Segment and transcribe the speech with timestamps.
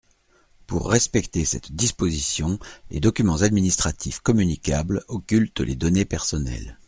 [0.65, 2.57] Pour respecter cette disposition,
[2.89, 6.79] les documents administratifs communicables occultent les données personnelles.